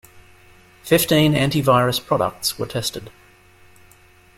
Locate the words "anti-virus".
1.35-1.99